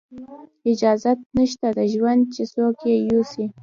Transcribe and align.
اجازت 0.71 1.19
نشته 1.39 1.67
د 1.77 1.79
ژوند 1.93 2.21
چې 2.33 2.43
څوک 2.53 2.77
یې 2.89 2.95
یوسي 3.09 3.45